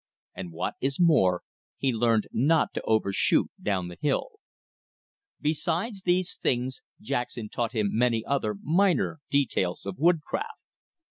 [0.33, 1.43] And, what is more,
[1.77, 4.39] he learned not to over shoot down hill.
[5.39, 10.57] Besides these things Jackson taught him many other, minor, details of woodcraft.